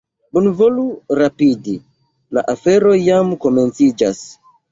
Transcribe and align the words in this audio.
Bonvolu 0.35 0.85
rapidi, 1.19 1.75
la 2.37 2.43
afero 2.55 2.95
jam 3.03 3.31
komenciĝas. 3.47 4.23